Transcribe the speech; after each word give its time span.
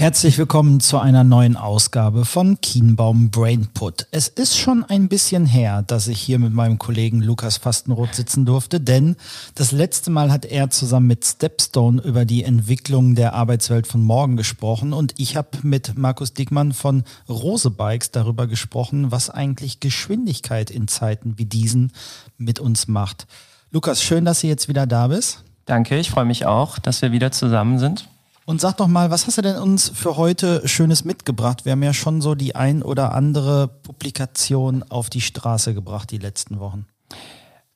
Herzlich 0.00 0.38
willkommen 0.38 0.78
zu 0.78 0.98
einer 0.98 1.24
neuen 1.24 1.56
Ausgabe 1.56 2.24
von 2.24 2.60
Kienbaum 2.60 3.32
Brainput. 3.32 4.06
Es 4.12 4.28
ist 4.28 4.56
schon 4.56 4.84
ein 4.84 5.08
bisschen 5.08 5.44
her, 5.44 5.82
dass 5.82 6.06
ich 6.06 6.20
hier 6.20 6.38
mit 6.38 6.52
meinem 6.52 6.78
Kollegen 6.78 7.20
Lukas 7.20 7.56
Fastenroth 7.56 8.14
sitzen 8.14 8.46
durfte, 8.46 8.80
denn 8.80 9.16
das 9.56 9.72
letzte 9.72 10.12
Mal 10.12 10.30
hat 10.30 10.44
er 10.44 10.70
zusammen 10.70 11.08
mit 11.08 11.24
Stepstone 11.24 12.00
über 12.00 12.24
die 12.24 12.44
Entwicklung 12.44 13.16
der 13.16 13.32
Arbeitswelt 13.32 13.88
von 13.88 14.00
morgen 14.04 14.36
gesprochen 14.36 14.92
und 14.92 15.14
ich 15.16 15.34
habe 15.34 15.48
mit 15.62 15.98
Markus 15.98 16.32
Dickmann 16.32 16.74
von 16.74 17.02
Rose 17.28 17.68
Bikes 17.72 18.12
darüber 18.12 18.46
gesprochen, 18.46 19.10
was 19.10 19.30
eigentlich 19.30 19.80
Geschwindigkeit 19.80 20.70
in 20.70 20.86
Zeiten 20.86 21.38
wie 21.38 21.46
diesen 21.46 21.90
mit 22.36 22.60
uns 22.60 22.86
macht. 22.86 23.26
Lukas, 23.72 24.00
schön, 24.00 24.24
dass 24.24 24.42
du 24.42 24.46
jetzt 24.46 24.68
wieder 24.68 24.86
da 24.86 25.08
bist. 25.08 25.42
Danke, 25.66 25.98
ich 25.98 26.08
freue 26.08 26.24
mich 26.24 26.46
auch, 26.46 26.78
dass 26.78 27.02
wir 27.02 27.10
wieder 27.10 27.32
zusammen 27.32 27.80
sind. 27.80 28.08
Und 28.48 28.62
sag 28.62 28.78
doch 28.78 28.86
mal, 28.86 29.10
was 29.10 29.26
hast 29.26 29.36
du 29.36 29.42
denn 29.42 29.56
uns 29.56 29.90
für 29.90 30.16
heute 30.16 30.66
Schönes 30.66 31.04
mitgebracht? 31.04 31.66
Wir 31.66 31.72
haben 31.72 31.82
ja 31.82 31.92
schon 31.92 32.22
so 32.22 32.34
die 32.34 32.56
ein 32.56 32.82
oder 32.82 33.12
andere 33.12 33.68
Publikation 33.68 34.82
auf 34.88 35.10
die 35.10 35.20
Straße 35.20 35.74
gebracht 35.74 36.10
die 36.10 36.16
letzten 36.16 36.58
Wochen. 36.58 36.86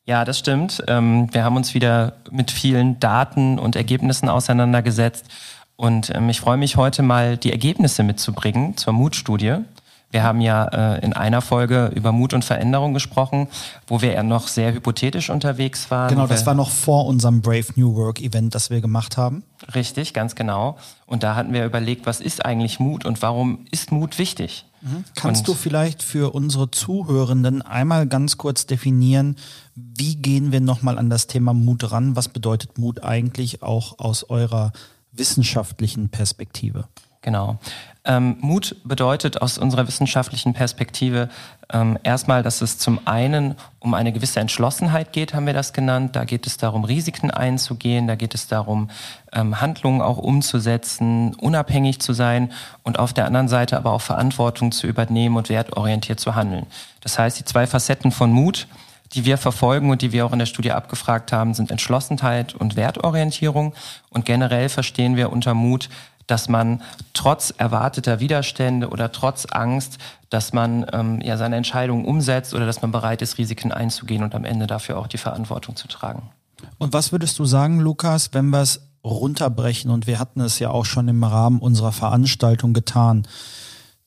Ja, 0.07 0.25
das 0.25 0.39
stimmt. 0.39 0.83
Ähm, 0.89 1.29
wir 1.31 1.45
haben 1.45 1.57
uns 1.57 1.75
wieder 1.75 2.15
mit 2.31 2.51
vielen 2.51 2.99
Daten 3.01 3.59
und 3.59 3.77
Ergebnissen 3.77 4.31
auseinandergesetzt. 4.31 5.27
Und 5.77 6.09
ähm, 6.15 6.31
ich 6.31 6.41
freue 6.41 6.57
mich 6.57 6.77
heute 6.77 7.03
mal, 7.03 7.37
die 7.37 7.51
Ergebnisse 7.51 8.03
mitzubringen 8.03 8.75
zur 8.79 8.95
Mutstudie. 8.95 9.57
Wir 10.13 10.23
haben 10.23 10.43
ja 10.43 10.65
äh, 10.67 11.05
in 11.05 11.15
einer 11.15 11.41
Folge 11.41 11.91
über 11.95 12.13
Mut 12.13 12.35
und 12.35 12.45
Veränderung 12.45 12.93
gesprochen, 12.93 13.49
wo 13.87 14.03
wir 14.03 14.13
ja 14.13 14.23
noch 14.23 14.47
sehr 14.47 14.73
hypothetisch 14.75 15.31
unterwegs 15.31 15.91
waren. 15.91 16.11
Genau, 16.11 16.27
das 16.27 16.45
war 16.45 16.55
noch 16.55 16.71
vor 16.71 17.07
unserem 17.07 17.41
Brave 17.41 17.67
New 17.77 17.97
Work 17.97 18.21
Event, 18.21 18.55
das 18.55 18.69
wir 18.69 18.83
gemacht 18.83 19.17
haben. 19.17 19.43
Richtig, 19.75 20.13
ganz 20.13 20.35
genau. 20.35 20.77
Und 21.07 21.23
da 21.23 21.35
hatten 21.35 21.55
wir 21.55 21.65
überlegt, 21.65 22.05
was 22.05 22.21
ist 22.21 22.45
eigentlich 22.45 22.79
Mut 22.79 23.07
und 23.07 23.23
warum 23.23 23.65
ist 23.71 23.91
Mut 23.91 24.19
wichtig? 24.19 24.67
Mhm. 24.83 25.05
Kannst 25.15 25.49
und 25.49 25.49
du 25.49 25.55
vielleicht 25.55 26.03
für 26.03 26.35
unsere 26.35 26.71
Zuhörenden 26.71 27.63
einmal 27.63 28.07
ganz 28.07 28.37
kurz 28.37 28.67
definieren, 28.67 29.37
wie 29.75 30.17
gehen 30.17 30.53
wir 30.53 30.61
nochmal 30.61 30.99
an 30.99 31.09
das 31.09 31.27
Thema 31.27 31.55
Mut 31.55 31.91
ran? 31.91 32.17
Was 32.17 32.29
bedeutet 32.29 32.77
Mut 32.77 33.03
eigentlich 33.03 33.63
auch 33.63 33.99
aus 33.99 34.29
eurer 34.29 34.73
wissenschaftlichen 35.13 36.11
Perspektive? 36.11 36.85
Genau. 37.23 37.59
Ähm, 38.05 38.37
Mut 38.41 38.75
bedeutet 38.83 39.41
aus 39.43 39.59
unserer 39.59 39.87
wissenschaftlichen 39.87 40.55
Perspektive 40.55 41.29
ähm, 41.73 41.97
erstmal, 42.03 42.43
dass 42.43 42.61
es 42.61 42.77
zum 42.77 42.99
einen 43.07 43.55
um 43.79 43.95
eine 43.95 44.13
gewisse 44.13 44.41
Entschlossenheit 44.41 45.13
geht, 45.13 45.35
haben 45.35 45.47
wir 45.47 45.53
das 45.53 45.73
genannt. 45.73 46.17
Da 46.17 46.25
geht 46.25 46.49
es 46.49 46.57
darum, 46.57 46.83
Risiken 46.83 47.31
einzugehen, 47.31 48.09
da 48.09 48.17
geht 48.17 48.35
es 48.35 48.49
darum, 48.49 48.91
ähm, 49.33 49.61
Handlungen 49.61 50.03
auch 50.03 50.19
umzusetzen, 50.19 51.37
unabhängig 51.37 52.01
zu 52.01 52.13
sein 52.13 52.51
und 52.83 52.99
auf 52.99 53.13
der 53.13 53.27
anderen 53.27 53.49
Seite 53.49 53.77
aber 53.77 53.93
auch 53.93 54.03
Verantwortung 54.03 54.73
zu 54.73 54.89
übernehmen 54.89 55.37
und 55.37 55.49
wertorientiert 55.49 56.19
zu 56.19 56.35
handeln. 56.35 56.67
Das 57.03 57.21
heißt, 57.21 57.39
die 57.39 57.45
zwei 57.45 57.69
Facetten 57.69 58.11
von 58.11 58.33
Mut, 58.33 58.67
die 59.15 59.25
wir 59.25 59.39
verfolgen 59.39 59.91
und 59.91 60.03
die 60.03 60.13
wir 60.13 60.27
auch 60.27 60.33
in 60.33 60.39
der 60.39 60.47
Studie 60.47 60.73
abgefragt 60.73 61.33
haben, 61.33 61.55
sind 61.55 61.71
Entschlossenheit 61.71 62.55
und 62.55 62.77
Wertorientierung. 62.77 63.75
Und 64.11 64.25
generell 64.25 64.69
verstehen 64.69 65.17
wir 65.17 65.31
unter 65.31 65.55
Mut 65.55 65.89
dass 66.27 66.49
man 66.49 66.83
trotz 67.13 67.53
erwarteter 67.57 68.21
Widerstände 68.21 68.89
oder 68.89 69.13
trotz 69.13 69.47
Angst, 69.47 69.99
dass 70.31 70.53
man 70.53 70.87
ähm, 70.93 71.21
ja 71.21 71.37
seine 71.37 71.57
Entscheidungen 71.57 72.05
umsetzt 72.05 72.55
oder 72.55 72.67
dass 72.67 72.83
man 72.83 72.93
bereit 72.93 73.23
ist, 73.23 73.39
Risiken 73.39 73.73
einzugehen 73.73 74.23
und 74.23 74.35
am 74.35 74.45
Ende 74.45 74.67
dafür 74.67 74.99
auch 74.99 75.07
die 75.07 75.19
Verantwortung 75.19 75.77
zu 75.77 75.89
tragen. 75.89 76.31
Und 76.79 76.93
was 76.93 77.13
würdest 77.13 77.39
du 77.39 77.45
sagen, 77.45 77.81
Lukas, 77.81 78.31
wenn 78.33 78.47
wir 78.51 78.63
es 78.63 78.81
runterbrechen 79.05 79.91
und 79.91 80.07
wir 80.07 80.19
hatten 80.19 80.41
es 80.41 80.59
ja 80.59 80.71
auch 80.71 80.85
schon 80.85 81.09
im 81.09 81.25
Rahmen 81.25 81.59
unserer 81.59 81.93
Veranstaltung 81.93 82.73
getan? 82.73 83.27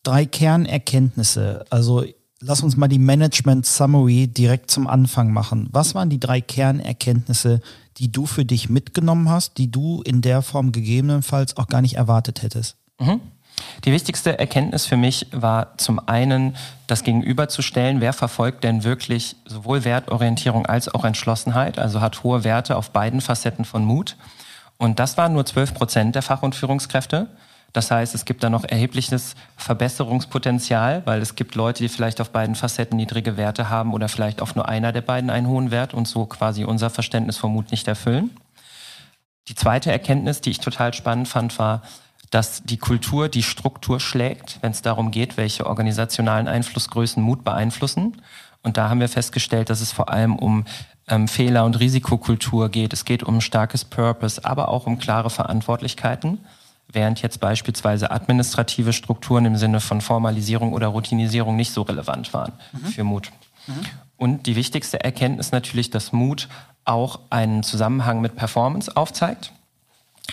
Drei 0.04 0.26
Kernerkenntnisse, 0.26 1.66
also 1.70 2.04
lass 2.46 2.62
uns 2.62 2.78
mal 2.78 2.88
die 2.88 3.00
Management 3.00 3.66
Summary 3.66 4.28
direkt 4.28 4.70
zum 4.70 4.88
Anfang 4.88 5.32
machen. 5.32 5.68
Was 5.72 5.96
waren 5.96 6.10
die 6.10 6.20
drei 6.20 6.42
Kernerkenntnisse, 6.42 7.62
die 7.98 8.12
du 8.12 8.26
für 8.26 8.46
dich 8.46 8.70
mitgenommen 8.70 9.30
hast, 9.30 9.58
die 9.58 9.72
du 9.72 10.02
in 10.04 10.22
der 10.22 10.42
Form 10.42 10.72
gegebenenfalls 10.72 11.58
auch 11.58 11.68
gar 11.68 11.82
nicht 11.82 11.96
erwartet 11.96 12.44
hättest? 12.44 12.78
Mhm. 13.00 13.20
Die 13.86 13.92
wichtigste 13.92 14.38
Erkenntnis 14.38 14.86
für 14.86 14.98
mich 14.98 15.28
war 15.32 15.78
zum 15.78 16.00
einen, 16.08 16.56
das 16.88 17.04
gegenüberzustellen, 17.04 18.02
wer 18.02 18.14
verfolgt 18.14 18.64
denn 18.64 18.84
wirklich 18.84 19.38
sowohl 19.46 19.86
Wertorientierung 19.86 20.66
als 20.66 20.94
auch 20.94 21.06
Entschlossenheit, 21.06 21.80
also 21.80 22.02
hat 22.02 22.24
hohe 22.24 22.44
Werte 22.44 22.76
auf 22.76 22.92
beiden 22.92 23.22
Facetten 23.22 23.66
von 23.66 23.86
Mut. 23.86 24.18
Und 24.78 25.00
das 25.00 25.18
waren 25.18 25.34
nur 25.34 25.46
12 25.46 25.74
Prozent 25.74 26.16
der 26.16 26.22
Fach- 26.22 26.44
und 26.44 26.54
Führungskräfte. 26.54 27.28
Das 27.76 27.92
heißt, 27.92 28.16
es 28.16 28.24
gibt 28.24 28.42
da 28.42 28.50
noch 28.50 28.64
erhebliches 28.64 29.36
Verbesserungspotenzial, 29.58 31.02
weil 31.04 31.22
es 31.22 31.36
gibt 31.36 31.56
Leute, 31.56 31.84
die 31.84 31.90
vielleicht 31.90 32.22
auf 32.22 32.30
beiden 32.30 32.56
Facetten 32.56 32.96
niedrige 32.96 33.36
Werte 33.36 33.70
haben 33.70 33.94
oder 33.94 34.08
vielleicht 34.08 34.42
auf 34.42 34.56
nur 34.56 34.70
einer 34.70 34.94
der 34.94 35.02
beiden 35.02 35.30
einen 35.30 35.48
hohen 35.48 35.72
Wert 35.72 35.94
und 35.94 36.08
so 36.08 36.26
quasi 36.26 36.64
unser 36.64 36.90
Verständnis 36.90 37.36
vom 37.36 37.52
Mut 37.52 37.72
nicht 37.72 37.86
erfüllen. 37.90 38.30
Die 39.50 39.56
zweite 39.56 39.92
Erkenntnis, 39.92 40.40
die 40.40 40.52
ich 40.52 40.62
total 40.62 40.94
spannend 40.94 41.28
fand, 41.28 41.60
war, 41.60 41.82
dass 42.30 42.64
die 42.64 42.78
Kultur 42.78 43.28
die 43.28 43.44
Struktur 43.44 44.00
schlägt, 44.00 44.58
wenn 44.62 44.72
es 44.72 44.82
darum 44.82 45.12
geht, 45.12 45.36
welche 45.36 45.68
organisationalen 45.68 46.48
Einflussgrößen 46.48 47.22
Mut 47.22 47.44
beeinflussen. 47.44 48.22
Und 48.64 48.78
da 48.78 48.88
haben 48.88 49.02
wir 49.02 49.10
festgestellt, 49.10 49.70
dass 49.70 49.82
es 49.82 49.92
vor 49.92 50.08
allem 50.08 50.38
um 50.38 50.64
ähm, 51.10 51.28
Fehler- 51.28 51.66
und 51.66 51.78
Risikokultur 51.78 52.70
geht. 52.70 52.94
Es 52.94 53.04
geht 53.04 53.22
um 53.22 53.42
starkes 53.42 53.84
Purpose, 53.84 54.46
aber 54.46 54.70
auch 54.70 54.88
um 54.88 54.98
klare 54.98 55.30
Verantwortlichkeiten 55.30 56.40
während 56.88 57.22
jetzt 57.22 57.40
beispielsweise 57.40 58.12
administrative 58.12 58.94
Strukturen 58.94 59.46
im 59.46 59.56
Sinne 59.58 59.80
von 59.80 60.02
Formalisierung 60.02 60.74
oder 60.74 60.88
Routinisierung 60.88 61.56
nicht 61.56 61.72
so 61.72 61.82
relevant 61.82 62.34
waren 62.34 62.54
mhm. 62.72 62.86
für 62.88 63.04
Mut. 63.04 63.32
Mhm. 63.68 63.74
Und 64.18 64.48
die 64.48 64.56
wichtigste 64.56 65.04
Erkenntnis 65.04 65.52
natürlich, 65.52 65.90
dass 65.90 66.14
Mut 66.14 66.48
auch 66.86 67.20
einen 67.30 67.64
Zusammenhang 67.64 68.22
mit 68.22 68.36
Performance 68.36 68.96
aufzeigt. 68.96 69.52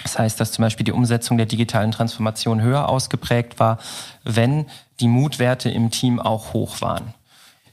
Das 0.03 0.19
heißt, 0.19 0.41
dass 0.41 0.53
zum 0.53 0.63
Beispiel 0.63 0.85
die 0.85 0.93
Umsetzung 0.93 1.37
der 1.37 1.47
digitalen 1.47 1.93
Transformation 1.93 2.63
höher 2.63 2.89
ausgeprägt 2.89 3.59
war, 3.59 3.79
wenn 4.25 4.67
die 5.01 5.09
Mutwerte 5.09 5.71
im 5.71 5.91
Team 5.91 6.21
auch 6.21 6.53
hoch 6.53 6.81
waren. 6.81 7.15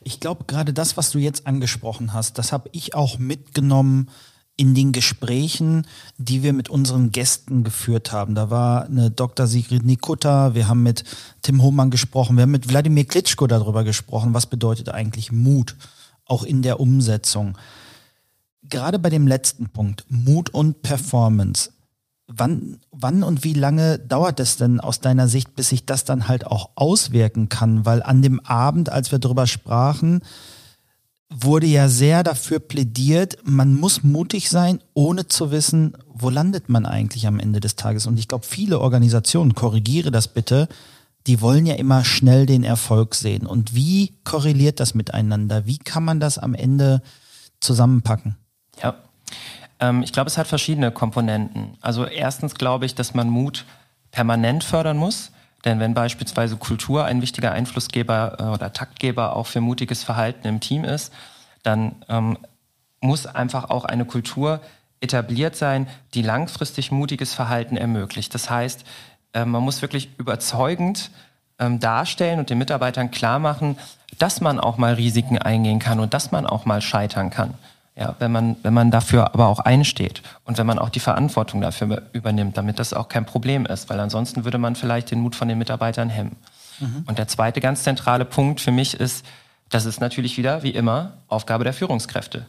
Ich 0.02 0.20
glaube, 0.20 0.46
gerade 0.46 0.74
das, 0.74 0.98
was 0.98 1.12
du 1.12 1.20
jetzt 1.20 1.46
angesprochen 1.46 2.14
hast, 2.14 2.38
das 2.38 2.52
habe 2.52 2.70
ich 2.72 2.96
auch 2.96 3.20
mitgenommen 3.20 4.10
in 4.60 4.76
den 4.76 4.92
Gesprächen, 4.92 5.88
die 6.18 6.44
wir 6.44 6.52
mit 6.52 6.68
unseren 6.68 7.14
Gästen 7.14 7.64
geführt 7.64 8.12
haben. 8.12 8.36
Da 8.36 8.50
war 8.50 8.84
eine 8.84 9.10
Dr. 9.10 9.48
Sigrid 9.48 9.86
Nikutta, 9.86 10.54
wir 10.54 10.68
haben 10.68 10.84
mit 10.84 11.06
Tim 11.42 11.64
Hohmann 11.64 11.92
gesprochen, 11.92 12.36
wir 12.36 12.42
haben 12.42 12.52
mit 12.52 12.68
Wladimir 12.68 13.06
Klitschko 13.06 13.48
darüber 13.48 13.86
gesprochen, 13.86 14.34
was 14.34 14.48
bedeutet 14.48 14.90
eigentlich 14.90 15.32
Mut, 15.32 15.78
auch 16.26 16.44
in 16.44 16.62
der 16.62 16.82
Umsetzung. 16.82 17.58
Gerade 18.64 19.00
bei 19.00 19.10
dem 19.10 19.28
letzten 19.28 19.70
Punkt, 19.70 20.04
Mut 20.10 20.50
und 20.50 20.82
Performance, 20.82 21.72
wann, 22.28 22.80
wann 22.92 23.24
und 23.24 23.46
wie 23.46 23.54
lange 23.54 23.98
dauert 23.98 24.42
es 24.42 24.58
denn 24.58 24.82
aus 24.82 25.00
deiner 25.00 25.30
Sicht, 25.30 25.56
bis 25.56 25.70
sich 25.70 25.86
das 25.86 26.04
dann 26.04 26.28
halt 26.28 26.46
auch 26.46 26.72
auswirken 26.76 27.48
kann? 27.48 27.86
Weil 27.86 28.04
an 28.04 28.22
dem 28.22 28.42
Abend, 28.42 28.92
als 28.92 29.14
wir 29.14 29.20
darüber 29.20 29.48
sprachen, 29.48 30.20
wurde 31.30 31.68
ja 31.68 31.88
sehr 31.88 32.24
dafür 32.24 32.60
plädiert, 32.60 33.38
man 33.44 33.76
muss 33.76 34.04
mutig 34.04 34.50
sein, 34.50 34.82
ohne 34.94 35.28
zu 35.28 35.52
wissen, 35.52 35.96
wo 36.08 36.30
landet 36.30 36.70
man 36.70 36.86
eigentlich 36.86 37.28
am 37.28 37.40
Ende 37.40 37.60
des 37.60 37.76
Tages. 37.76 38.08
Und 38.08 38.18
ich 38.18 38.28
glaube, 38.28 38.46
viele 38.46 38.80
Organisationen, 38.80 39.54
korrigiere 39.54 40.12
das 40.12 40.28
bitte, 40.28 40.68
die 41.28 41.42
wollen 41.42 41.66
ja 41.66 41.76
immer 41.76 42.04
schnell 42.04 42.46
den 42.46 42.64
Erfolg 42.64 43.14
sehen. 43.14 43.46
Und 43.46 43.76
wie 43.76 44.16
korreliert 44.24 44.80
das 44.80 44.96
miteinander? 44.96 45.66
Wie 45.66 45.78
kann 45.78 46.04
man 46.04 46.20
das 46.20 46.40
am 46.40 46.56
Ende 46.56 47.02
zusammenpacken? 47.60 48.36
Ja, 48.82 48.96
ähm, 49.80 50.02
ich 50.02 50.12
glaube, 50.12 50.28
es 50.28 50.38
hat 50.38 50.48
verschiedene 50.48 50.92
Komponenten. 50.92 51.78
Also 51.82 52.06
erstens 52.06 52.56
glaube 52.56 52.86
ich, 52.86 52.96
dass 52.96 53.14
man 53.14 53.30
Mut 53.30 53.66
permanent 54.12 54.64
fördern 54.64 54.98
muss. 54.98 55.32
Denn 55.66 55.80
wenn 55.80 55.94
beispielsweise 55.94 56.58
Kultur 56.58 57.06
ein 57.06 57.22
wichtiger 57.22 57.52
Einflussgeber 57.52 58.38
äh, 58.40 58.44
oder 58.44 58.74
Taktgeber 58.74 59.36
auch 59.36 59.48
für 59.48 59.62
mutiges 59.62 60.04
Verhalten 60.04 60.48
im 60.48 60.60
Team 60.60 60.84
ist, 60.84 61.14
dann 61.64 61.96
ähm, 62.08 62.38
muss 63.02 63.26
einfach 63.26 63.70
auch 63.70 63.86
eine 63.86 64.06
Kultur 64.06 64.62
etabliert 65.02 65.56
sein, 65.56 65.88
die 66.14 66.22
langfristig 66.22 66.92
mutiges 66.92 67.34
Verhalten 67.34 67.78
ermöglicht. 67.78 68.34
Das 68.34 68.50
heißt, 68.50 68.86
äh, 69.34 69.46
man 69.46 69.64
muss 69.64 69.82
wirklich 69.82 70.10
überzeugend 70.18 71.12
ähm, 71.60 71.80
darstellen 71.80 72.40
und 72.40 72.50
den 72.50 72.58
Mitarbeitern 72.58 73.12
klar 73.12 73.40
machen, 73.40 73.78
dass 74.18 74.42
man 74.42 74.60
auch 74.60 74.78
mal 74.78 74.94
Risiken 74.94 75.38
eingehen 75.38 75.80
kann 75.80 76.00
und 76.00 76.14
dass 76.14 76.32
man 76.32 76.46
auch 76.46 76.66
mal 76.66 76.82
scheitern 76.82 77.30
kann. 77.30 77.54
Ja, 78.00 78.16
wenn 78.20 78.32
man, 78.32 78.56
wenn 78.64 78.74
man 78.74 78.92
dafür 78.92 79.34
aber 79.34 79.48
auch 79.48 79.60
einsteht 79.60 80.22
und 80.46 80.58
wenn 80.58 80.66
man 80.66 80.80
auch 80.80 80.88
die 80.88 81.02
Verantwortung 81.02 81.60
dafür 81.60 82.04
übernimmt, 82.14 82.56
damit 82.56 82.80
das 82.80 82.94
auch 82.94 83.10
kein 83.10 83.26
Problem 83.26 83.66
ist, 83.66 83.90
weil 83.90 84.00
ansonsten 84.00 84.46
würde 84.46 84.58
man 84.58 84.78
vielleicht 84.78 85.12
den 85.12 85.20
Mut 85.20 85.36
von 85.36 85.50
den 85.50 85.58
Mitarbeitern 85.58 86.10
hemmen. 86.10 86.38
Mhm. 86.80 87.04
Und 87.08 87.18
der 87.18 87.28
zweite 87.28 87.60
ganz 87.60 87.84
zentrale 87.84 88.24
Punkt 88.24 88.62
für 88.62 88.72
mich 88.72 88.98
ist, 88.98 89.26
das 89.70 89.86
ist 89.86 90.00
natürlich 90.00 90.38
wieder, 90.38 90.64
wie 90.64 90.70
immer, 90.70 91.18
Aufgabe 91.28 91.66
der 91.66 91.74
Führungskräfte. 91.74 92.46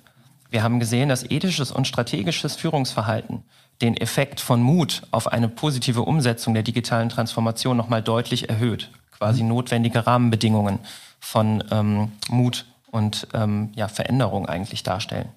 Wir 0.51 0.63
haben 0.63 0.79
gesehen, 0.79 1.09
dass 1.09 1.29
ethisches 1.29 1.73
und 1.73 1.89
strategisches 1.89 2.55
Führungsverhalten 2.55 3.43
den 3.83 3.97
Effekt 3.97 4.41
von 4.41 4.63
Mut 4.63 5.03
auf 5.11 5.33
eine 5.33 5.49
positive 5.49 6.03
Umsetzung 6.03 6.55
der 6.55 6.63
digitalen 6.63 7.09
Transformation 7.09 7.77
nochmal 7.77 8.03
deutlich 8.03 8.49
erhöht. 8.49 8.91
Quasi 9.19 9.43
mhm. 9.43 9.49
notwendige 9.49 10.07
Rahmenbedingungen 10.07 10.79
von 11.19 11.65
ähm, 11.73 12.13
Mut 12.29 12.67
und 12.91 13.27
ähm, 13.35 13.71
ja, 13.75 13.89
Veränderung 13.89 14.47
eigentlich 14.47 14.85
darstellen. 14.85 15.29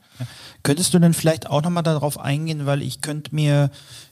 Könntest 0.63 0.93
du 0.93 0.99
denn 0.99 1.13
vielleicht 1.13 1.49
auch 1.49 1.61
nochmal 1.61 1.83
darauf 1.83 2.19
eingehen, 2.19 2.65
weil 2.65 2.81
ich 2.81 3.01
könnte 3.01 3.33
mir, 3.35 3.69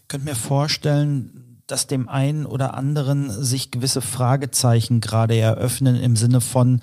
könnte 0.07 0.25
mir 0.25 0.35
vorstellen, 0.35 1.61
dass 1.67 1.87
dem 1.87 2.09
einen 2.09 2.45
oder 2.45 2.73
anderen 2.73 3.29
sich 3.29 3.71
gewisse 3.71 4.01
Fragezeichen 4.01 4.99
gerade 4.99 5.37
eröffnen 5.37 5.95
im 5.95 6.15
Sinne 6.15 6.41
von, 6.41 6.81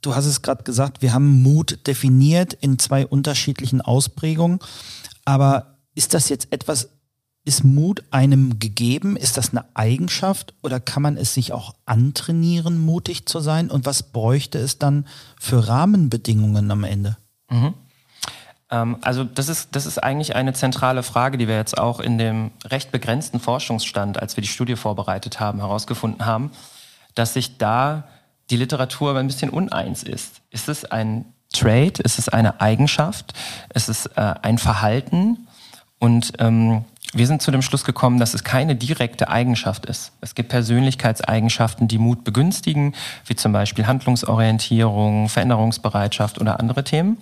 du 0.00 0.14
hast 0.14 0.26
es 0.26 0.42
gerade 0.42 0.64
gesagt, 0.64 1.02
wir 1.02 1.12
haben 1.12 1.42
Mut 1.42 1.86
definiert 1.86 2.52
in 2.54 2.78
zwei 2.78 3.06
unterschiedlichen 3.06 3.80
Ausprägungen, 3.80 4.58
aber 5.24 5.78
ist 5.94 6.14
das 6.14 6.28
jetzt 6.28 6.52
etwas, 6.52 6.90
ist 7.44 7.64
Mut 7.64 8.02
einem 8.10 8.58
gegeben? 8.58 9.16
Ist 9.16 9.36
das 9.36 9.50
eine 9.50 9.64
Eigenschaft 9.74 10.54
oder 10.62 10.80
kann 10.80 11.02
man 11.02 11.16
es 11.16 11.32
sich 11.32 11.52
auch 11.52 11.74
antrainieren, 11.86 12.78
mutig 12.78 13.26
zu 13.26 13.38
sein? 13.38 13.70
Und 13.70 13.86
was 13.86 14.02
bräuchte 14.02 14.58
es 14.58 14.78
dann 14.78 15.06
für 15.38 15.68
Rahmenbedingungen 15.68 16.70
am 16.70 16.82
Ende? 16.82 17.16
Mhm. 17.48 17.74
Ähm, 18.70 18.98
also 19.02 19.24
das 19.24 19.48
ist, 19.48 19.74
das 19.74 19.86
ist 19.86 20.02
eigentlich 20.02 20.34
eine 20.34 20.52
zentrale 20.52 21.02
Frage, 21.02 21.38
die 21.38 21.48
wir 21.48 21.56
jetzt 21.56 21.78
auch 21.78 22.00
in 22.00 22.18
dem 22.18 22.50
recht 22.64 22.92
begrenzten 22.92 23.40
Forschungsstand, 23.40 24.20
als 24.20 24.36
wir 24.36 24.42
die 24.42 24.48
Studie 24.48 24.76
vorbereitet 24.76 25.40
haben, 25.40 25.60
herausgefunden 25.60 26.26
haben, 26.26 26.50
dass 27.14 27.34
sich 27.34 27.58
da 27.58 28.04
die 28.50 28.56
Literatur 28.56 29.16
ein 29.16 29.26
bisschen 29.26 29.50
uneins 29.50 30.02
ist. 30.02 30.42
Ist 30.50 30.68
es 30.68 30.84
ein 30.84 31.24
Trade? 31.52 32.02
Ist 32.02 32.18
es 32.18 32.28
eine 32.28 32.60
Eigenschaft? 32.60 33.32
Ist 33.74 33.88
es 33.88 34.06
äh, 34.06 34.34
ein 34.42 34.58
Verhalten? 34.58 35.48
Und 35.98 36.32
ähm, 36.38 36.84
wir 37.12 37.26
sind 37.26 37.40
zu 37.40 37.50
dem 37.50 37.62
Schluss 37.62 37.84
gekommen, 37.84 38.18
dass 38.18 38.34
es 38.34 38.44
keine 38.44 38.76
direkte 38.76 39.28
Eigenschaft 39.28 39.86
ist. 39.86 40.12
Es 40.20 40.34
gibt 40.34 40.50
Persönlichkeitseigenschaften, 40.50 41.88
die 41.88 41.98
Mut 41.98 42.24
begünstigen, 42.24 42.94
wie 43.24 43.36
zum 43.36 43.52
Beispiel 43.52 43.86
Handlungsorientierung, 43.86 45.28
Veränderungsbereitschaft 45.28 46.40
oder 46.40 46.60
andere 46.60 46.84
Themen. 46.84 47.18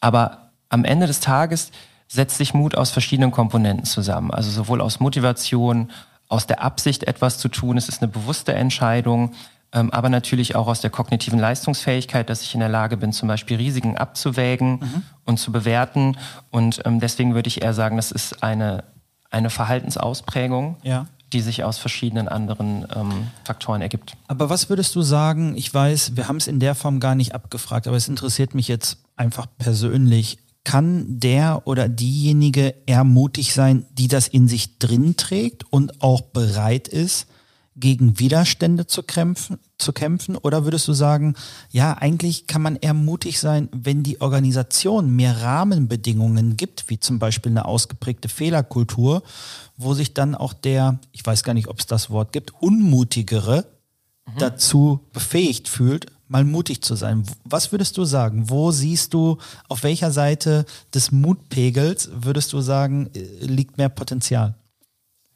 Aber 0.00 0.50
am 0.72 0.84
Ende 0.84 1.06
des 1.06 1.20
Tages 1.20 1.70
setzt 2.08 2.36
sich 2.36 2.54
Mut 2.54 2.76
aus 2.76 2.90
verschiedenen 2.90 3.30
Komponenten 3.30 3.86
zusammen. 3.86 4.30
Also 4.30 4.50
sowohl 4.50 4.80
aus 4.80 5.00
Motivation, 5.00 5.90
aus 6.28 6.46
der 6.46 6.62
Absicht, 6.62 7.04
etwas 7.04 7.38
zu 7.38 7.48
tun. 7.48 7.76
Es 7.76 7.88
ist 7.88 8.02
eine 8.02 8.10
bewusste 8.10 8.54
Entscheidung, 8.54 9.32
ähm, 9.72 9.90
aber 9.90 10.08
natürlich 10.08 10.54
auch 10.56 10.66
aus 10.66 10.80
der 10.80 10.90
kognitiven 10.90 11.38
Leistungsfähigkeit, 11.38 12.28
dass 12.28 12.42
ich 12.42 12.54
in 12.54 12.60
der 12.60 12.68
Lage 12.68 12.96
bin, 12.96 13.12
zum 13.12 13.28
Beispiel 13.28 13.56
Risiken 13.56 13.96
abzuwägen 13.96 14.80
mhm. 14.80 15.02
und 15.24 15.38
zu 15.38 15.52
bewerten. 15.52 16.16
Und 16.50 16.82
ähm, 16.84 17.00
deswegen 17.00 17.34
würde 17.34 17.48
ich 17.48 17.62
eher 17.62 17.74
sagen, 17.74 17.96
das 17.96 18.12
ist 18.12 18.42
eine, 18.42 18.84
eine 19.30 19.50
Verhaltensausprägung. 19.50 20.76
Ja 20.82 21.06
die 21.32 21.40
sich 21.40 21.64
aus 21.64 21.78
verschiedenen 21.78 22.28
anderen 22.28 22.86
ähm, 22.94 23.28
Faktoren 23.44 23.80
ergibt. 23.80 24.12
Aber 24.28 24.50
was 24.50 24.68
würdest 24.68 24.94
du 24.94 25.02
sagen, 25.02 25.56
ich 25.56 25.72
weiß, 25.72 26.14
wir 26.16 26.28
haben 26.28 26.36
es 26.36 26.46
in 26.46 26.60
der 26.60 26.74
Form 26.74 27.00
gar 27.00 27.14
nicht 27.14 27.34
abgefragt, 27.34 27.88
aber 27.88 27.96
es 27.96 28.06
interessiert 28.06 28.54
mich 28.54 28.68
jetzt 28.68 28.98
einfach 29.16 29.46
persönlich. 29.58 30.38
Kann 30.64 31.18
der 31.18 31.62
oder 31.64 31.88
diejenige 31.88 32.74
eher 32.86 33.04
mutig 33.04 33.52
sein, 33.52 33.84
die 33.92 34.08
das 34.08 34.28
in 34.28 34.46
sich 34.46 34.78
drin 34.78 35.16
trägt 35.16 35.64
und 35.72 36.02
auch 36.02 36.20
bereit 36.20 36.86
ist, 36.88 37.26
gegen 37.74 38.18
Widerstände 38.18 38.86
zu 38.86 39.02
kämpfen, 39.02 39.58
zu 39.78 39.92
kämpfen? 39.92 40.36
Oder 40.36 40.64
würdest 40.64 40.86
du 40.88 40.92
sagen, 40.92 41.34
ja, 41.70 41.94
eigentlich 41.94 42.46
kann 42.46 42.62
man 42.62 42.76
eher 42.76 42.94
mutig 42.94 43.40
sein, 43.40 43.68
wenn 43.72 44.02
die 44.02 44.20
Organisation 44.20 45.10
mehr 45.14 45.42
Rahmenbedingungen 45.42 46.56
gibt, 46.56 46.88
wie 46.88 47.00
zum 47.00 47.18
Beispiel 47.18 47.52
eine 47.52 47.64
ausgeprägte 47.64 48.28
Fehlerkultur, 48.28 49.22
wo 49.76 49.94
sich 49.94 50.14
dann 50.14 50.34
auch 50.34 50.52
der, 50.52 50.98
ich 51.12 51.24
weiß 51.24 51.44
gar 51.44 51.54
nicht, 51.54 51.68
ob 51.68 51.80
es 51.80 51.86
das 51.86 52.10
Wort 52.10 52.32
gibt, 52.32 52.52
Unmutigere 52.62 53.66
mhm. 54.26 54.38
dazu 54.38 55.00
befähigt 55.12 55.68
fühlt, 55.68 56.06
mal 56.32 56.44
mutig 56.44 56.82
zu 56.82 56.96
sein. 56.96 57.24
Was 57.44 57.70
würdest 57.70 57.96
du 57.96 58.04
sagen? 58.04 58.50
Wo 58.50 58.72
siehst 58.72 59.14
du, 59.14 59.38
auf 59.68 59.84
welcher 59.84 60.10
Seite 60.10 60.64
des 60.92 61.12
Mutpegels 61.12 62.10
würdest 62.12 62.52
du 62.52 62.60
sagen, 62.60 63.10
äh, 63.14 63.46
liegt 63.46 63.78
mehr 63.78 63.88
Potenzial? 63.88 64.54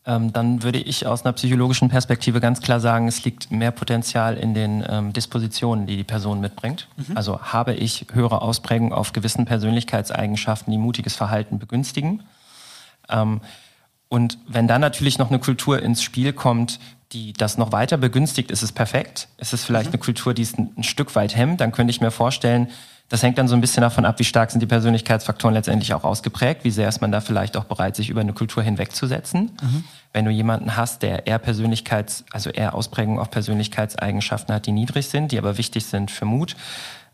ähm, 0.07 0.33
dann 0.33 0.63
würde 0.63 0.79
ich 0.79 1.07
aus 1.07 1.25
einer 1.25 1.33
psychologischen 1.33 1.89
Perspektive 1.89 2.41
ganz 2.41 2.61
klar 2.61 2.79
sagen, 2.79 3.09
es 3.09 3.25
liegt 3.25 3.51
mehr 3.51 3.73
Potenzial 3.73 4.37
in 4.37 4.55
den 4.55 4.85
ähm, 4.89 5.13
Dispositionen, 5.13 5.87
die 5.87 5.97
die 5.97 6.05
Person 6.05 6.41
mitbringt. 6.41 6.89
Mhm. 6.97 7.17
Also 7.17 7.41
habe 7.41 7.75
ich 7.75 8.07
höhere 8.13 8.41
Ausprägung 8.41 8.93
auf 8.93 9.13
gewissen 9.13 9.45
Persönlichkeitseigenschaften, 9.45 10.71
die 10.71 10.79
mutiges 10.79 11.17
Verhalten 11.17 11.59
begünstigen. 11.59 12.23
Ähm, 13.09 13.41
und 14.09 14.39
wenn 14.47 14.69
dann 14.69 14.81
natürlich 14.81 15.19
noch 15.19 15.31
eine 15.31 15.41
Kultur 15.41 15.83
ins 15.83 16.05
Spiel 16.05 16.33
kommt, 16.33 16.79
die 17.13 17.33
das 17.33 17.59
noch 17.59 17.73
weiter 17.73 17.97
begünstigt, 17.97 18.51
ist 18.51 18.63
es 18.63 18.73
perfekt. 18.73 19.29
Ist 19.39 19.53
es 19.53 19.65
vielleicht 19.65 19.91
mhm. 19.91 19.95
eine 19.95 19.99
Kultur, 20.01 20.35
die 20.35 20.43
es 20.43 20.59
ein, 20.59 20.73
ein 20.77 20.83
Stück 20.83 21.15
weit 21.15 21.37
hemmt, 21.37 21.61
dann 21.61 21.73
könnte 21.73 21.91
ich 21.91 22.01
mir 22.01 22.11
vorstellen, 22.11 22.69
das 23.09 23.23
hängt 23.23 23.39
dann 23.39 23.47
so 23.47 23.55
ein 23.55 23.61
bisschen 23.61 23.83
davon 23.83 24.05
ab, 24.05 24.19
wie 24.19 24.25
stark 24.25 24.51
sind 24.51 24.61
die 24.61 24.67
Persönlichkeitsfaktoren 24.67 25.55
letztendlich 25.55 25.95
auch 25.95 26.03
ausgeprägt, 26.03 26.65
wie 26.65 26.73
sehr 26.73 26.89
ist 26.89 27.01
man 27.01 27.13
da 27.13 27.21
vielleicht 27.21 27.57
auch 27.57 27.65
bereit, 27.65 27.95
sich 27.95 28.11
über 28.11 28.21
eine 28.21 28.33
Kultur 28.33 28.65
hinwegzusetzen. 28.65 29.53
Mhm. 29.63 29.85
Wenn 30.13 30.25
du 30.25 30.33
jemanden 30.33 30.77
hast, 30.77 31.03
der 31.03 31.27
eher 31.27 31.39
Persönlichkeits, 31.39 32.25
also 32.33 32.51
eher 32.51 32.75
Ausprägungen 32.75 33.21
auf 33.21 33.31
Persönlichkeitseigenschaften 33.31 34.53
hat, 34.53 34.67
die 34.67 34.73
niedrig 34.73 35.07
sind, 35.07 35.31
die 35.31 35.39
aber 35.39 35.57
wichtig 35.57 35.87
sind 35.87 36.11
für 36.11 36.25
Mut, 36.25 36.57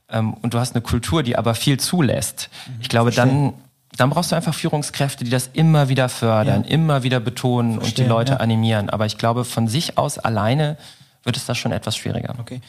ähm, 0.08 0.32
und 0.34 0.54
du 0.54 0.58
hast 0.58 0.74
eine 0.74 0.82
Kultur, 0.82 1.22
die 1.22 1.36
aber 1.36 1.54
viel 1.54 1.78
zulässt, 1.78 2.48
mhm. 2.66 2.74
ich 2.80 2.88
glaube, 2.88 3.10
dann 3.10 3.52
dann 3.96 4.10
brauchst 4.10 4.32
du 4.32 4.36
einfach 4.36 4.54
Führungskräfte, 4.54 5.24
die 5.24 5.30
das 5.30 5.50
immer 5.52 5.88
wieder 5.88 6.08
fördern, 6.08 6.64
ja. 6.64 6.70
immer 6.70 7.02
wieder 7.02 7.20
betonen 7.20 7.74
Verstehen, 7.74 7.90
und 7.90 7.98
die 7.98 8.08
Leute 8.08 8.32
ja. 8.32 8.38
animieren. 8.38 8.90
Aber 8.90 9.06
ich 9.06 9.18
glaube, 9.18 9.44
von 9.44 9.68
sich 9.68 9.98
aus 9.98 10.18
alleine 10.18 10.78
wird 11.24 11.36
es 11.36 11.46
da 11.46 11.54
schon 11.54 11.72
etwas 11.72 11.96
schwieriger. 11.96 12.36
Okay. 12.38 12.60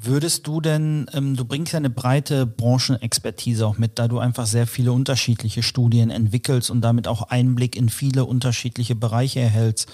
Würdest 0.00 0.46
du 0.46 0.60
denn, 0.60 1.06
ähm, 1.12 1.36
du 1.36 1.44
bringst 1.44 1.74
ja 1.74 1.76
eine 1.76 1.90
breite 1.90 2.46
Branchenexpertise 2.46 3.66
auch 3.66 3.76
mit, 3.76 3.98
da 3.98 4.08
du 4.08 4.18
einfach 4.18 4.46
sehr 4.46 4.66
viele 4.66 4.92
unterschiedliche 4.92 5.62
Studien 5.62 6.10
entwickelst 6.10 6.70
und 6.70 6.80
damit 6.80 7.06
auch 7.06 7.22
Einblick 7.22 7.76
in 7.76 7.90
viele 7.90 8.24
unterschiedliche 8.24 8.94
Bereiche 8.94 9.40
erhältst. 9.40 9.92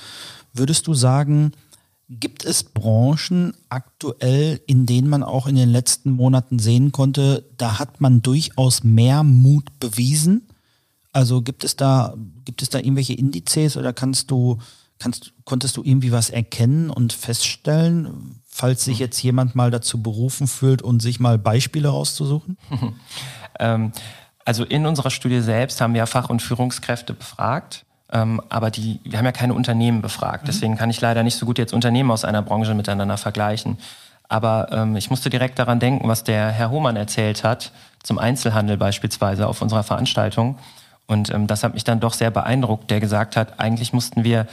Würdest 0.53 0.87
du 0.87 0.95
sagen, 0.95 1.53
gibt 2.09 2.45
es 2.45 2.63
Branchen 2.63 3.55
aktuell, 3.69 4.61
in 4.67 4.87
denen 4.87 5.09
man 5.09 5.25
auch 5.25 5.47
in 5.49 5.57
den 5.57 5.69
letzten 5.69 6.13
Monaten 6.13 6.59
sehen 6.61 6.93
konnte, 6.93 7.45
da 7.59 7.79
hat 7.81 8.01
man 8.01 8.23
durchaus 8.23 8.85
mehr 8.85 9.25
Mut 9.25 9.79
bewiesen? 9.81 10.49
Also 11.13 11.43
gibt 11.43 11.65
es 11.65 11.77
da, 11.77 12.15
gibt 12.45 12.63
es 12.63 12.69
da 12.71 12.79
irgendwelche 12.79 13.15
Indizes 13.15 13.77
oder 13.77 13.93
kannst 13.93 14.31
du, 14.31 14.59
kannst, 14.99 15.33
konntest 15.45 15.77
du 15.77 15.83
irgendwie 15.83 16.13
was 16.13 16.31
erkennen 16.31 16.91
und 16.91 17.13
feststellen, 17.13 18.41
falls 18.49 18.85
sich 18.85 18.99
jetzt 18.99 19.23
jemand 19.23 19.55
mal 19.55 19.71
dazu 19.71 20.03
berufen 20.03 20.47
fühlt 20.47 20.83
und 20.83 21.01
sich 21.01 21.21
mal 21.21 21.39
Beispiele 21.39 21.89
rauszusuchen? 21.89 22.59
ähm, 23.59 23.93
also 24.45 24.65
in 24.65 24.87
unserer 24.87 25.11
Studie 25.11 25.41
selbst 25.41 25.81
haben 25.81 25.95
wir 25.95 26.07
Fach- 26.07 26.31
und 26.31 26.41
Führungskräfte 26.41 27.15
befragt. 27.15 27.85
Ähm, 28.11 28.41
aber 28.49 28.71
die, 28.71 29.01
wir 29.05 29.19
haben 29.19 29.27
ja 29.27 29.33
keine 29.33 29.55
Unternehmen 29.55 30.01
befragt. 30.01 30.45
Mhm. 30.45 30.47
Deswegen 30.47 30.77
kann 30.77 30.91
ich 30.91 31.01
leider 31.01 31.23
nicht 31.23 31.37
so 31.37 31.47
gut 31.47 31.59
jetzt 31.59 31.75
Unternehmen 31.75 32.11
aus 32.11 32.25
einer 32.25 32.43
Branche 32.43 32.75
miteinander 32.75 33.19
vergleichen. 33.19 33.79
Aber 34.29 34.69
ähm, 34.73 34.97
ich 34.97 35.11
musste 35.11 35.31
direkt 35.31 35.59
daran 35.59 35.81
denken, 35.81 36.09
was 36.09 36.25
der 36.25 36.51
Herr 36.51 36.71
Hohmann 36.71 36.97
erzählt 36.97 37.45
hat, 37.45 37.73
zum 38.03 38.19
Einzelhandel 38.19 38.77
beispielsweise 38.77 39.47
auf 39.47 39.63
unserer 39.63 39.83
Veranstaltung. 39.83 40.59
Und 41.09 41.31
ähm, 41.35 41.49
das 41.49 41.65
hat 41.65 41.75
mich 41.75 41.85
dann 41.85 41.99
doch 41.99 42.13
sehr 42.13 42.31
beeindruckt, 42.31 42.91
der 42.91 43.01
gesagt 43.01 43.35
hat, 43.35 43.59
eigentlich 43.59 43.93
mussten 43.93 44.23
wir 44.23 44.47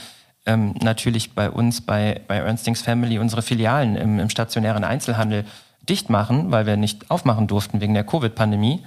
ähm, 0.45 0.73
natürlich 0.81 1.35
bei 1.35 1.51
uns, 1.51 1.81
bei, 1.81 2.21
bei 2.27 2.37
Ernstings 2.37 2.81
Family, 2.81 3.19
unsere 3.19 3.41
Filialen 3.41 3.95
im, 3.95 4.19
im 4.19 4.29
stationären 4.29 4.83
Einzelhandel 4.83 5.45
dicht 5.87 6.09
machen, 6.09 6.51
weil 6.51 6.65
wir 6.65 6.77
nicht 6.77 7.11
aufmachen 7.11 7.47
durften 7.47 7.81
wegen 7.81 7.93
der 7.93 8.05
Covid-Pandemie. 8.05 8.83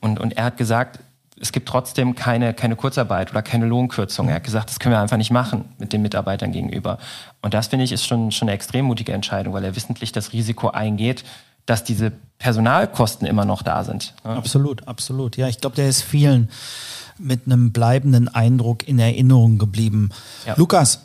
Und, 0.00 0.18
und 0.20 0.36
er 0.36 0.44
hat 0.44 0.56
gesagt, 0.56 0.98
es 1.40 1.52
gibt 1.52 1.68
trotzdem 1.68 2.14
keine, 2.14 2.54
keine 2.54 2.76
Kurzarbeit 2.76 3.30
oder 3.30 3.42
keine 3.42 3.66
Lohnkürzung. 3.66 4.28
Er 4.28 4.36
hat 4.36 4.44
gesagt, 4.44 4.70
das 4.70 4.78
können 4.78 4.94
wir 4.94 5.00
einfach 5.00 5.16
nicht 5.16 5.30
machen 5.30 5.64
mit 5.78 5.92
den 5.92 6.02
Mitarbeitern 6.02 6.52
gegenüber. 6.52 6.98
Und 7.40 7.54
das 7.54 7.68
finde 7.68 7.84
ich 7.84 7.92
ist 7.92 8.06
schon, 8.06 8.32
schon 8.32 8.48
eine 8.48 8.54
extrem 8.54 8.84
mutige 8.84 9.12
Entscheidung, 9.12 9.54
weil 9.54 9.64
er 9.64 9.76
wissentlich 9.76 10.12
das 10.12 10.32
Risiko 10.32 10.70
eingeht, 10.70 11.24
dass 11.66 11.84
diese 11.84 12.12
Personalkosten 12.38 13.26
immer 13.26 13.44
noch 13.44 13.62
da 13.62 13.84
sind. 13.84 14.14
Absolut, 14.24 14.86
absolut. 14.88 15.36
Ja, 15.36 15.48
ich 15.48 15.60
glaube, 15.60 15.76
der 15.76 15.88
ist 15.88 16.02
vielen 16.02 16.48
mit 17.22 17.46
einem 17.46 17.72
bleibenden 17.72 18.28
Eindruck 18.28 18.86
in 18.86 18.98
Erinnerung 18.98 19.58
geblieben. 19.58 20.10
Ja. 20.46 20.54
Lukas, 20.56 21.00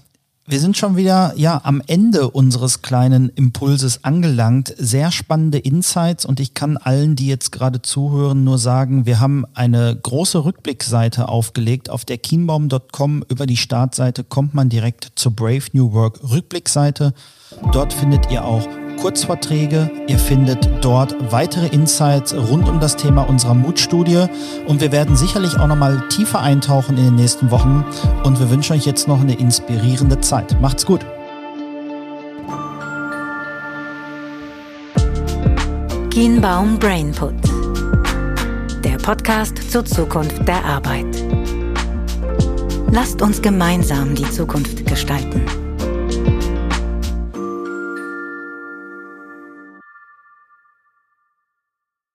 wir 0.50 0.62
sind 0.62 0.77
schon 0.77 0.95
wieder 0.95 1.33
ja 1.36 1.59
am 1.65 1.81
Ende 1.88 2.29
unseres 2.29 2.81
kleinen 2.81 3.27
Impulses 3.36 4.05
angelangt. 4.05 4.74
Sehr 4.77 5.12
spannende 5.12 5.57
Insights 5.57 6.25
und 6.25 6.39
ich 6.39 6.53
kann 6.53 6.77
allen, 6.77 7.17
die 7.17 7.27
jetzt 7.27 7.51
gerade 7.51 7.81
zuhören, 7.81 8.45
nur 8.45 8.57
sagen, 8.57 9.05
wir 9.05 9.19
haben 9.19 9.45
eine 9.55 9.93
große 9.93 10.45
Rückblickseite 10.45 11.27
aufgelegt. 11.27 11.89
Auf 11.89 12.05
der 12.05 12.17
kienbaum.com 12.17 13.25
über 13.27 13.45
die 13.45 13.57
Startseite 13.57 14.24
kommt 14.24 14.53
man 14.53 14.69
direkt 14.69 15.12
zur 15.15 15.33
Brave 15.33 15.65
New 15.74 15.91
Work 15.91 16.21
Rückblickseite. 16.24 17.13
Dort 17.74 17.91
findet 17.91 18.31
ihr 18.31 18.45
auch 18.45 18.65
Kurzvorträge. 18.97 19.89
Ihr 20.07 20.19
findet 20.19 20.69
dort 20.81 21.15
weitere 21.31 21.67
Insights 21.67 22.35
rund 22.35 22.67
um 22.67 22.79
das 22.79 22.97
Thema 22.97 23.21
unserer 23.29 23.53
Mutstudie 23.53 24.25
und 24.67 24.81
wir 24.81 24.91
werden 24.91 25.15
sicherlich 25.15 25.57
auch 25.57 25.67
nochmal 25.67 26.03
tiefer 26.09 26.41
eintauchen 26.41 26.97
in 26.97 27.05
den 27.05 27.15
nächsten 27.15 27.51
Wochen 27.51 27.85
und 28.23 28.39
wir 28.39 28.49
wünschen 28.49 28.75
euch 28.75 28.85
jetzt 28.85 29.07
noch 29.07 29.21
eine 29.21 29.35
inspirierende 29.35 30.19
Zeit. 30.19 30.59
Macht's 30.59 30.85
gut. 30.85 31.05
Kienbaum 36.09 36.79
Brainput. 36.79 37.35
Der 38.83 38.97
Podcast 38.97 39.71
zur 39.71 39.85
Zukunft 39.85 40.47
der 40.47 40.65
Arbeit. 40.65 41.05
Lasst 42.91 43.21
uns 43.21 43.41
gemeinsam 43.41 44.15
die 44.15 44.29
Zukunft 44.29 44.85
gestalten. 44.85 45.66